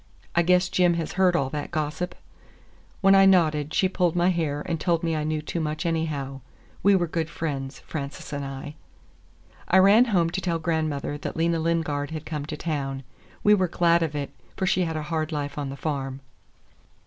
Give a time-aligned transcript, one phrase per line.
[0.35, 2.15] I guess Jim has heard all that gossip?"
[3.01, 6.41] When I nodded, she pulled my hair and told me I knew too much, anyhow.
[6.81, 8.73] We were good friends, Frances and I.
[9.67, 13.03] I ran home to tell grandmother that Lena Lingard had come to town.
[13.43, 16.21] We were glad of it, for she had a hard life on the farm.